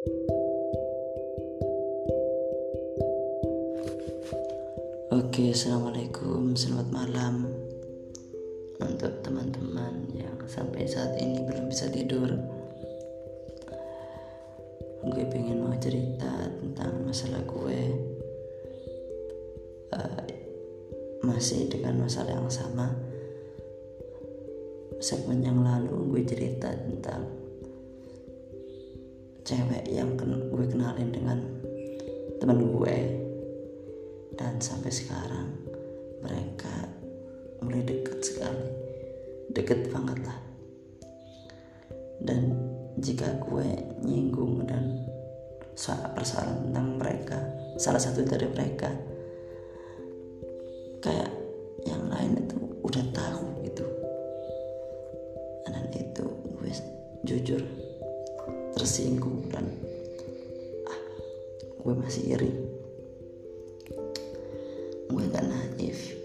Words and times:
Oke, 0.00 0.16
assalamualaikum, 5.52 6.56
selamat 6.56 6.88
malam 6.88 7.44
untuk 8.80 9.20
teman-teman 9.20 10.08
yang 10.16 10.40
sampai 10.48 10.88
saat 10.88 11.20
ini 11.20 11.44
belum 11.44 11.68
bisa 11.68 11.92
tidur. 11.92 12.32
Gue 15.04 15.24
pengen 15.28 15.68
mau 15.68 15.76
cerita 15.76 16.48
tentang 16.48 17.04
masalah 17.04 17.44
gue, 17.44 17.80
uh, 20.00 20.24
masih 21.28 21.68
dengan 21.68 22.08
masalah 22.08 22.40
yang 22.40 22.48
sama. 22.48 22.96
Segmen 24.96 25.44
yang 25.44 25.60
lalu 25.60 26.16
gue 26.16 26.24
cerita 26.24 26.72
tentang 26.72 27.39
cewek 29.50 29.82
yang 29.90 30.14
gue 30.14 30.64
kenalin 30.70 31.10
dengan 31.10 31.42
teman 32.38 32.62
gue. 32.62 32.96
Dan 34.38 34.62
sampai 34.62 34.94
sekarang 34.94 35.50
mereka 36.22 36.86
mulai 37.58 37.82
dekat 37.82 38.22
sekali. 38.22 38.70
Deket 39.50 39.90
banget 39.90 40.22
lah. 40.22 40.38
Dan 42.22 42.54
jika 43.02 43.26
gue 43.42 43.66
nyinggung 44.06 44.62
dan 44.70 45.02
soal 45.74 46.14
persoalan 46.14 46.70
tentang 46.70 46.88
mereka 47.02 47.38
salah 47.74 47.98
satu 47.98 48.22
dari 48.22 48.46
mereka 48.54 48.92
kayak 51.02 51.32
yang 51.90 52.06
lain 52.06 52.38
itu 52.38 52.56
udah 52.86 53.04
tahu 53.10 53.66
gitu. 53.66 53.82
Dan 55.66 55.90
itu 55.90 56.24
gue 56.54 56.70
jujur 57.26 57.89
tersinggung 58.80 59.44
dan 59.52 59.68
ah, 60.88 61.00
gue 61.84 61.94
masih 62.00 62.32
iri. 62.32 62.52
Gue 65.04 65.28
gak 65.28 65.44
naif. 65.44 66.16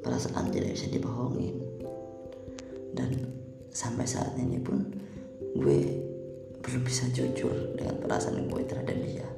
Perasaan 0.00 0.48
tidak 0.48 0.80
bisa 0.80 0.88
dibohongin. 0.88 1.60
Dan 2.96 3.36
sampai 3.68 4.08
saat 4.08 4.32
ini 4.40 4.56
pun 4.56 4.80
gue 5.60 5.78
belum 6.64 6.82
bisa 6.88 7.04
jujur 7.12 7.76
dengan 7.76 8.00
perasaan 8.00 8.48
gue 8.48 8.62
terhadap 8.64 8.96
dia. 9.04 9.28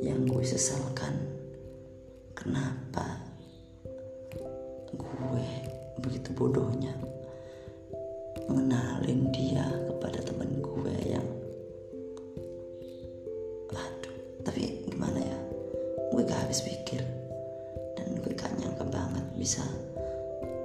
Yang 0.00 0.20
gue 0.32 0.44
sesalkan 0.48 1.25
habis 16.56 16.62
pikir. 16.62 17.02
Dan 17.98 18.22
gue 18.22 18.32
gak 18.32 18.54
nyangka 18.56 18.86
banget 18.86 19.26
bisa 19.34 19.66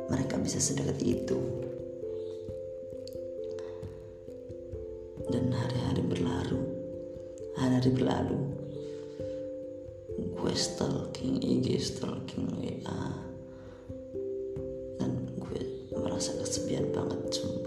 mereka 0.08 0.40
bisa 0.40 0.62
sedekat 0.62 1.02
itu. 1.04 1.40
Dan 5.28 5.52
hari-hari 5.52 6.04
berlalu 6.06 6.62
hari-hari 7.60 7.92
berlalu 7.94 8.40
gue 10.18 10.54
stalking 10.58 11.38
IG 11.44 11.78
stalking 11.78 12.50
WA 12.58 13.02
dan 14.98 15.12
gue 15.38 15.62
merasa 15.94 16.34
kesepian 16.42 16.90
banget 16.90 17.22
sumpah 17.30 17.61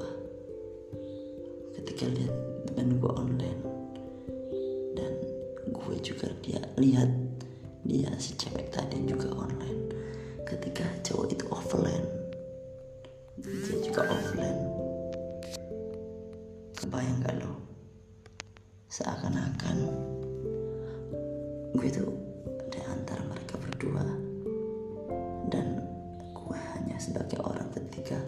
juga 13.81 14.07
offline. 14.07 14.61
Kebayang 16.79 17.19
gak 17.25 17.37
lo? 17.41 17.53
Seakan-akan 18.93 19.79
gue 21.75 21.89
tuh 21.91 22.11
di 22.71 22.79
antara 22.87 23.23
mereka 23.27 23.59
berdua. 23.59 24.05
Dan 25.51 25.83
gue 26.31 26.59
hanya 26.77 26.95
sebagai 27.03 27.43
orang 27.43 27.71
ketiga. 27.75 28.21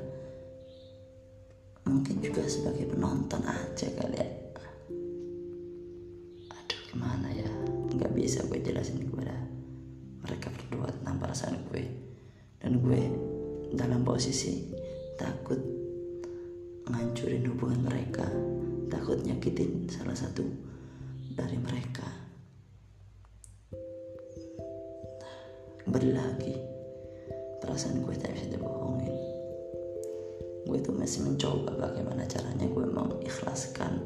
Mungkin 1.86 2.18
juga 2.18 2.42
sebagai 2.50 2.90
penonton 2.90 3.46
aja 3.46 3.86
kali 3.94 4.18
ya. 4.18 4.28
Aduh 6.50 6.80
gimana 6.90 7.30
ya? 7.30 7.46
Nggak 7.94 8.12
bisa 8.18 8.42
gue 8.50 8.58
jelasin 8.58 9.06
kepada 9.06 9.38
mereka 10.26 10.50
berdua 10.50 10.90
tentang 10.90 11.16
perasaan 11.22 11.62
gue. 11.70 11.84
Dan 12.58 12.82
gue 12.82 13.00
dalam 13.74 14.02
posisi 14.02 14.75
takut 15.16 15.58
ngancurin 16.86 17.48
hubungan 17.48 17.88
mereka 17.88 18.28
takut 18.92 19.18
nyakitin 19.24 19.88
salah 19.88 20.14
satu 20.14 20.44
dari 21.32 21.56
mereka. 21.58 22.06
Kembali 25.82 26.10
lagi 26.12 26.54
perasaan 27.64 28.04
gue 28.04 28.14
tak 28.20 28.36
bisa 28.36 28.46
dibohongin. 28.52 29.14
Gue 30.66 30.78
tuh 30.84 30.94
masih 30.94 31.24
mencoba 31.24 31.72
bagaimana 31.74 32.28
caranya 32.28 32.66
gue 32.68 32.86
mengikhlaskan 32.86 34.02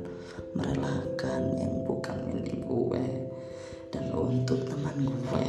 merelakan 0.55 1.43
yang 1.59 1.75
bukan 1.85 2.19
milik 2.31 2.63
gue 2.63 3.05
dan 3.91 4.15
untuk 4.15 4.63
teman 4.69 5.03
gue 5.03 5.47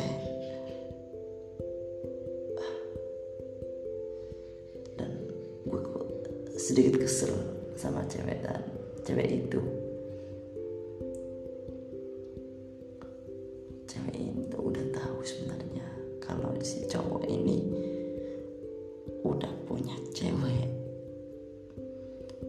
sedikit 6.72 7.04
kesel 7.04 7.36
sama 7.76 8.00
cewek 8.08 8.40
dan 8.48 8.64
cewek 9.04 9.44
itu. 9.44 9.60
Cewek 13.92 14.16
itu 14.16 14.56
udah 14.56 14.86
tahu 14.96 15.20
sebenarnya 15.20 15.84
kalau 16.24 16.56
si 16.64 16.88
cowok 16.88 17.28
ini 17.28 17.68
udah 19.28 19.52
punya 19.68 20.00
cewek. 20.16 20.72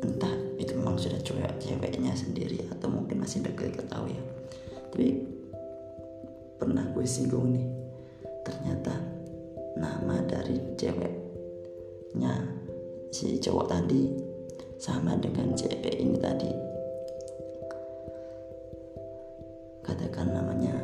Entah 0.07 0.31
itu 0.55 0.71
memang 0.79 1.03
sudah 1.03 1.19
cewek 1.19 1.59
ceweknya 1.59 2.15
sendiri 2.15 2.63
atau 2.71 2.95
mungkin 2.95 3.27
masih 3.27 3.43
dekat 3.43 3.75
tahu 3.91 4.07
ya. 4.07 4.23
Tapi 4.95 5.19
pernah 6.63 6.87
gue 6.95 7.03
singgung 7.03 7.59
nih 7.59 7.67
ternyata 8.47 8.95
nama 9.75 10.23
dari 10.31 10.63
ceweknya 10.79 12.62
si 13.13 13.37
cowok 13.37 13.67
tadi 13.69 14.09
sama 14.81 15.15
dengan 15.21 15.53
cewek 15.53 16.01
ini 16.01 16.17
tadi. 16.17 16.51
Katakan 19.85 20.33
namanya 20.33 20.75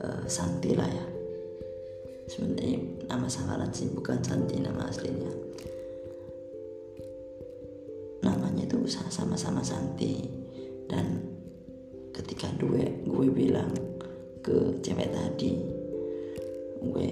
uh, 0.00 0.24
Santi 0.24 0.72
lah 0.72 0.88
ya. 0.88 1.06
Sebenarnya 2.32 2.80
nama 3.06 3.28
samaran 3.28 3.70
sih 3.76 3.92
bukan 3.92 4.24
Santi 4.24 4.56
nama 4.56 4.88
aslinya. 4.88 5.32
Namanya 8.24 8.64
itu 8.64 8.88
sama-sama 8.88 9.60
Santi. 9.60 10.24
Dan 10.88 11.20
ketika 12.16 12.48
gue 12.56 13.04
gue 13.04 13.26
bilang 13.28 13.70
ke 14.40 14.80
cewek 14.80 15.12
tadi 15.12 15.60
gue 16.78 17.06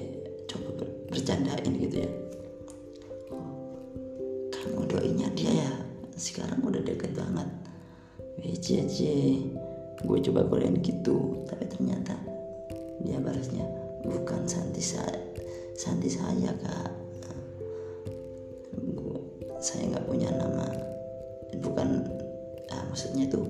coba 0.49 0.69
ber 0.79 0.89
bercandain 1.13 1.75
gitu 1.77 2.07
ya 2.07 2.11
dia 5.37 5.53
ya 5.53 5.71
sekarang 6.17 6.65
udah 6.65 6.81
deket 6.81 7.13
banget. 7.13 7.49
WCC 8.41 8.99
gue 10.05 10.19
coba 10.29 10.45
godain 10.45 10.77
gitu 10.85 11.41
tapi 11.49 11.65
ternyata 11.73 12.13
dia 13.01 13.17
balasnya 13.17 13.65
bukan 14.05 14.45
Santi 14.45 14.85
saya 14.85 15.27
Santi 15.77 16.09
saya 16.09 16.57
kak. 16.57 16.89
Gue, 18.97 19.21
saya 19.61 19.93
nggak 19.93 20.09
punya 20.09 20.33
nama. 20.33 20.65
Bukan 21.61 21.89
nah, 22.73 22.83
maksudnya 22.89 23.29
tuh 23.29 23.45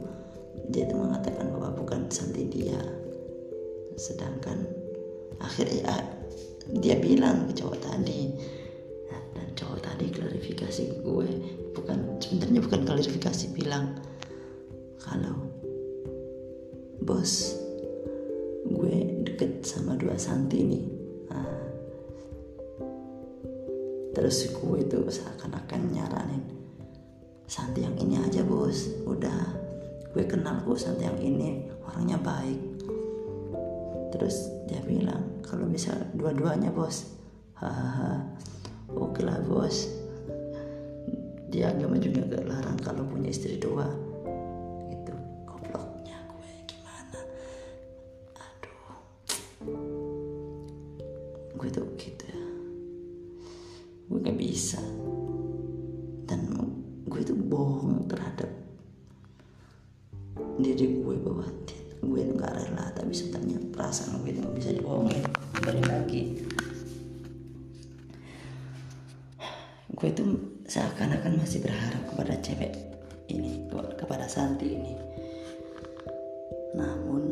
dia 0.75 0.91
itu 0.91 0.95
mengatakan 0.99 1.55
bahwa 1.55 1.71
bukan 1.79 2.11
Santi 2.11 2.51
dia. 2.51 2.83
Sedangkan 3.95 4.67
akhirnya 5.39 6.03
dia 6.83 6.99
bilang 6.99 7.47
ke 7.47 7.63
cowok 7.63 7.79
tadi. 7.79 8.35
Nah, 9.07 9.23
dan 9.39 9.47
cowok 9.55 9.87
tadi 9.87 10.11
klarifikasi 10.11 10.85
gue 11.07 11.29
bukan 11.77 12.17
sebenarnya 12.19 12.61
bukan 12.65 12.81
klarifikasi 12.89 13.53
bilang 13.53 14.01
kalau 14.97 15.37
bos 17.05 17.53
gue 18.67 18.97
deket 19.29 19.63
sama 19.63 19.95
dua 20.01 20.17
santi 20.17 20.65
nih 20.65 20.85
nah, 21.29 21.53
terus 24.17 24.49
gue 24.49 24.77
itu 24.81 24.99
seakan-akan 25.05 25.81
nyaranin 25.93 26.57
Santi 27.47 27.87
yang 27.87 27.95
ini 27.95 28.19
aja 28.19 28.43
bos 28.43 28.91
udah. 29.07 29.55
Gue 30.11 30.27
kenal 30.27 30.67
bos 30.67 30.83
Santi 30.83 31.07
yang 31.07 31.15
ini 31.23 31.63
orangnya 31.87 32.19
baik. 32.19 32.59
Terus 34.11 34.51
dia 34.67 34.83
bilang 34.83 35.39
kalau 35.47 35.71
bisa 35.71 35.95
dua-duanya 36.11 36.75
bos. 36.75 37.07
Hahaha. 37.55 38.19
Oke 38.99 39.23
lah 39.23 39.39
bos 39.47 40.06
dia 41.47 41.71
agama 41.71 41.95
juga 42.03 42.27
gak 42.27 42.45
larang 42.51 42.79
kalau 42.83 43.07
punya 43.07 43.31
istri 43.31 43.55
dua. 43.63 43.87
Itu 44.91 45.15
gobloknya. 45.47 46.19
Gue 46.27 46.51
gimana? 46.67 47.21
Aduh. 48.35 48.87
Gue 51.55 51.69
tuh 51.71 51.87
gitu 52.03 52.25
ya. 52.27 52.47
Gue 54.11 54.19
gak 54.27 54.39
bisa. 54.39 54.83
Dan 56.27 56.51
gue 57.07 57.21
tuh 57.23 57.39
bohong 57.39 58.11
terhadap 58.11 58.51
diri 60.59 60.99
gue 60.99 61.15
bahwa 61.23 61.47
gue 62.03 62.21
tuh 62.27 62.35
gak 62.43 62.55
rela. 62.59 62.91
Tapi 62.91 63.15
sebenarnya 63.15 63.63
perasaan 63.71 64.19
gue 64.27 64.35
itu 64.35 64.43
gak 64.43 64.57
bisa 64.59 64.71
dibohongin. 64.75 65.23
Kembali 65.55 65.83
lagi. 65.87 66.23
Gue 69.95 70.11
tuh 70.11 70.56
seakan-akan 70.67 71.39
masih 71.39 71.63
berharap 71.63 72.03
kepada 72.11 72.35
cewek 72.43 72.75
ini 73.31 73.71
kepada 73.95 74.27
Santi 74.27 74.75
ini. 74.75 74.95
Namun 76.75 77.23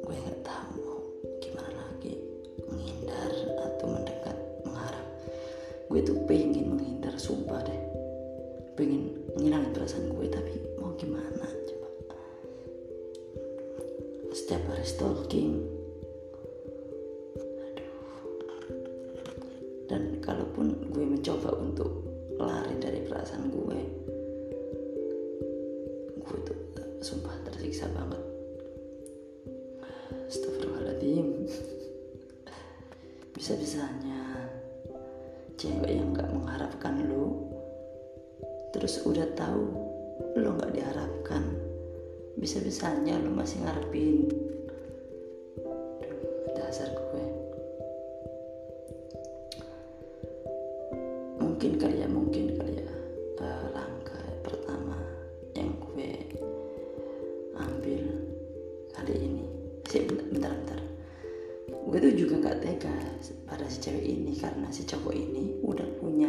gue 0.00 0.16
nggak 0.16 0.40
tahu 0.40 0.72
mau 0.80 1.00
gimana 1.44 1.76
lagi 1.76 2.16
menghindar 2.64 3.32
atau 3.68 3.86
mendekat 3.86 4.36
mengharap. 4.64 5.06
Gue 5.92 6.00
tuh 6.00 6.16
pengen 6.24 6.72
menghindar 6.72 7.14
sumpah 7.20 7.60
deh. 7.68 7.80
Pengen 8.76 9.12
ngilangin 9.36 9.72
perasaan 9.76 10.08
gue 10.08 10.26
tapi 10.32 10.56
mau 10.80 10.96
gimana 10.96 11.44
coba? 11.44 11.88
Setiap 14.32 14.62
hari 14.72 14.84
stalking 14.88 15.75
dan 20.56 20.72
kalaupun 20.72 20.88
gue 20.88 21.04
mencoba 21.04 21.50
untuk 21.60 21.90
lari 22.40 22.80
dari 22.80 23.04
perasaan 23.04 23.52
gue 23.52 23.78
gue 26.16 26.38
tuh 26.48 26.58
sumpah 27.04 27.36
tersiksa 27.44 27.86
banget. 27.92 28.22
Astagfirullahaladzim. 30.32 31.44
Bisa-bisanya 33.36 34.48
cewek 35.60 35.92
yang 35.92 36.16
gak 36.16 36.32
mengharapkan 36.32 37.04
lo 37.04 37.36
terus 38.72 39.04
udah 39.04 39.28
tahu 39.36 39.76
lo 40.40 40.56
gak 40.56 40.72
diharapkan 40.72 41.44
bisa-bisanya 42.40 43.16
lo 43.20 43.32
masih 43.32 43.60
ngarepin 43.64 44.28
mungkin 51.56 51.80
kali 51.80 52.04
ya 52.04 52.08
mungkin 52.12 52.52
kali 52.52 52.84
ya. 52.84 52.88
Uh, 53.40 53.72
langkah 53.72 54.20
pertama 54.44 54.92
yang 55.56 55.72
gue 55.80 56.12
ambil 57.56 58.04
kali 58.92 59.14
ini. 59.16 59.48
Sih 59.88 60.04
bentar 60.04 60.52
bentar. 60.52 60.80
Gue 61.64 61.96
tuh 61.96 62.12
juga 62.12 62.44
nggak 62.44 62.60
tega 62.60 62.92
pada 63.48 63.64
si 63.72 63.80
cewek 63.80 64.04
ini 64.04 64.36
karena 64.36 64.68
si 64.68 64.84
cowok 64.84 65.16
ini 65.16 65.56
udah 65.64 65.88
punya 65.96 66.28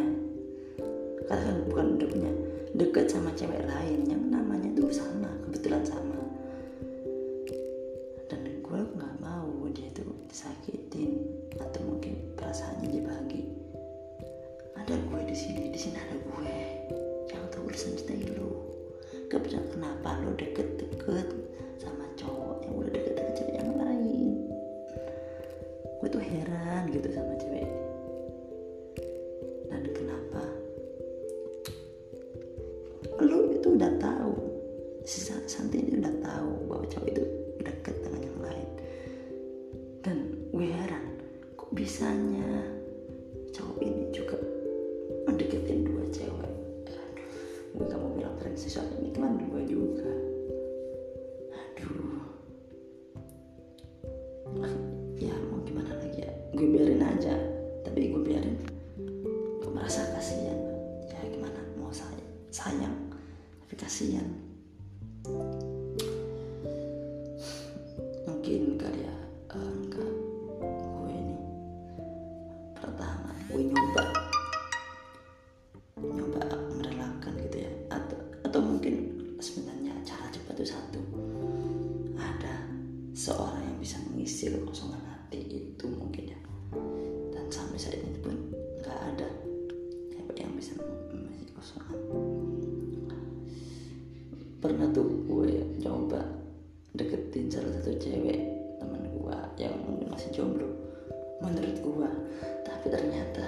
katakan 1.28 1.60
bukan 1.68 2.00
udah 2.00 2.08
punya 2.08 2.32
deket 2.72 3.12
sama 3.12 3.28
cewek 3.36 3.68
lain 3.68 4.08
yang 4.08 4.32
namanya 4.32 4.72
tuh 4.80 4.88
sama 4.88 5.28
kebetulan 5.44 5.84
sama. 5.84 6.24
Dan 8.32 8.64
gue 8.64 8.80
nggak 8.96 9.14
mau 9.20 9.68
dia 9.76 9.92
tuh 9.92 10.08
disakitin 10.32 11.20
atau 11.60 11.84
sini 15.38 15.70
di 15.70 15.78
sini 15.78 15.94
ada 16.02 16.18
gue. 16.18 16.56
Yang 17.30 17.44
tahu 17.54 17.70
urusan 17.70 17.94
stay 17.94 18.26
lo 18.34 18.66
gak 19.30 19.44
bisa 19.44 19.62
kenapa 19.70 20.18
lo 20.24 20.34
deket-deket 20.34 21.28
sama 21.78 22.08
cowok 22.18 22.66
yang 22.66 22.74
udah 22.74 22.90
deket-deket 22.90 23.34
cewek 23.38 23.54
yang 23.62 23.70
lain. 23.78 24.34
Gue 26.02 26.08
tuh 26.10 26.24
heran 26.24 26.90
gitu 26.90 27.08
sama 27.14 27.38
cewek. 27.38 27.70
Dan 29.70 29.82
kenapa? 29.94 30.42
Lo 33.22 33.38
itu 33.54 33.68
udah 33.78 33.92
tahu. 34.02 34.34
Si 35.06 35.24
Santi 35.24 35.80
ini 35.80 36.02
udah 36.02 36.14
tahu 36.20 36.52
bahwa 36.66 36.84
cowok 36.90 37.08
itu 37.14 37.22
deket 37.62 37.96
dengan 38.02 38.20
yang 38.26 38.38
lain. 38.42 38.68
Dan 40.02 40.16
gue 40.50 40.66
heran 40.66 41.04
kok 41.54 41.70
bisanya 41.76 42.64
cowok 43.52 43.78
ini 43.84 44.08
juga 44.12 44.36
soal 48.66 48.90
ini 48.98 49.14
teman 49.14 49.38
gue 49.38 49.62
juga. 49.70 50.10
Aduh. 51.54 52.26
Ya 55.14 55.34
mau 55.46 55.62
gimana 55.62 55.94
lagi 55.94 56.26
ya? 56.26 56.32
Gue 56.50 56.66
biarin 56.66 57.06
aja. 57.06 57.38
Tapi 57.86 58.10
gue 58.10 58.22
biarin. 58.26 58.58
Gue 59.62 59.70
merasa 59.70 60.02
kasihan. 60.18 60.58
Ya 61.06 61.22
gimana? 61.30 61.62
Mau 61.78 61.94
saya 61.94 62.18
sayang. 62.50 63.14
Tapi 63.62 63.74
kasihan 63.78 64.26
mengisi 84.38 84.54
kekosongan 84.54 85.02
hati 85.02 85.40
itu 85.50 85.86
mungkin 85.90 86.30
ya. 86.30 86.38
Dan 87.34 87.50
sampai 87.50 87.74
saat 87.74 87.98
ini 87.98 88.22
pun 88.22 88.38
nggak 88.78 88.98
ada 89.10 89.26
yang 90.38 90.54
bisa 90.54 90.78
mengisi 91.10 91.50
kekosongan 91.50 91.98
pernah 94.62 94.86
tuh 94.94 95.10
gue 95.26 95.58
coba 95.82 96.22
deketin 96.94 97.50
salah 97.50 97.82
satu 97.82 97.98
cewek 97.98 98.38
teman 98.78 99.10
gue 99.10 99.38
yang 99.58 99.74
masih 100.06 100.30
jomblo 100.30 100.70
menurut 101.42 101.74
gue 101.78 102.10
tapi 102.62 102.86
ternyata 102.94 103.42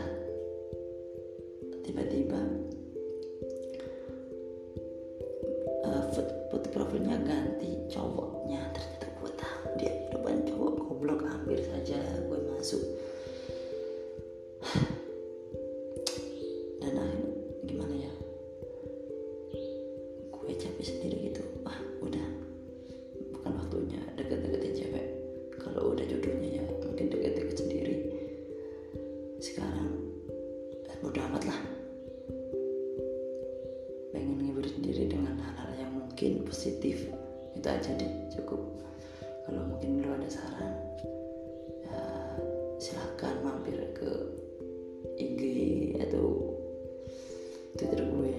mungkin 36.21 36.45
positif 36.45 37.09
itu 37.57 37.65
aja 37.65 37.97
deh 37.97 38.13
cukup. 38.37 38.61
Kalau 39.49 39.65
mungkin 39.73 40.05
lo 40.05 40.13
ada 40.13 40.29
saran 40.29 40.77
ya 41.81 41.97
silahkan 42.77 43.41
mampir 43.41 43.81
ke 43.97 44.29
IG 45.17 45.41
atau 45.97 46.53
Twitter 47.73 48.05
gue 48.05 48.37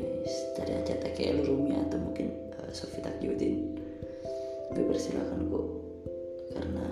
cari 0.61 0.77
aja 0.77 0.93
TKL 0.93 1.41
Rumi 1.41 1.73
atau 1.89 1.97
mungkin 1.97 2.53
uh, 2.61 2.69
Sofi 2.69 3.01
Takyudin 3.01 3.73
gue 4.77 4.83
persilakan 4.85 5.49
kok 5.49 5.67
karena 6.53 6.85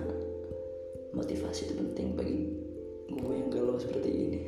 motivasi 1.14 1.70
itu 1.70 1.74
penting 1.78 2.18
bagi 2.18 2.50
gue 3.14 3.34
yang 3.38 3.46
galau 3.46 3.78
seperti 3.78 4.10
ini. 4.10 4.40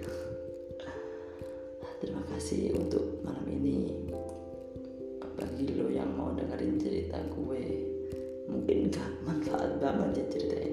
Terima 2.02 2.26
kasih 2.34 2.74
untuk 2.74 3.22
malam 3.22 3.46
ini 3.46 4.10
bagi 5.42 5.74
lo 5.74 5.90
yang 5.90 6.14
mau 6.14 6.30
dengerin 6.30 6.78
cerita 6.78 7.18
gue. 7.34 7.64
Mungkin 8.46 8.94
gak 8.94 9.10
manfaat 9.26 9.82
banget 9.82 10.22
ya 10.22 10.24
cerita 10.30 10.56
ini 10.62 10.71